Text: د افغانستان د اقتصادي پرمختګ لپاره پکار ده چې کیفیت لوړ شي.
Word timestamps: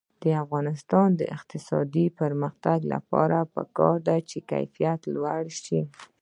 د 0.23 0.25
افغانستان 0.43 1.07
د 1.19 1.21
اقتصادي 1.37 2.05
پرمختګ 2.19 2.79
لپاره 2.93 3.37
پکار 3.55 3.95
ده 4.07 4.17
چې 4.29 4.37
کیفیت 4.51 5.01
لوړ 5.13 5.43
شي. 5.63 5.81